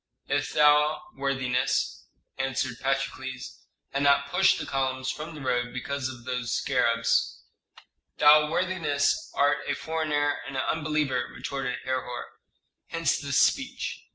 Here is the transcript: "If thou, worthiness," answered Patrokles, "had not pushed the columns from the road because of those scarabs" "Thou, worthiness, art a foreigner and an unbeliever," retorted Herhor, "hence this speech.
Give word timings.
"If 0.27 0.49
thou, 0.53 1.03
worthiness," 1.15 2.05
answered 2.35 2.77
Patrokles, 2.81 3.59
"had 3.91 4.01
not 4.01 4.31
pushed 4.31 4.57
the 4.57 4.65
columns 4.65 5.11
from 5.11 5.35
the 5.35 5.41
road 5.41 5.71
because 5.75 6.09
of 6.09 6.25
those 6.25 6.51
scarabs" 6.51 7.43
"Thou, 8.17 8.49
worthiness, 8.49 9.31
art 9.35 9.59
a 9.67 9.75
foreigner 9.75 10.39
and 10.47 10.55
an 10.57 10.63
unbeliever," 10.63 11.27
retorted 11.31 11.77
Herhor, 11.83 12.29
"hence 12.87 13.19
this 13.19 13.37
speech. 13.37 14.07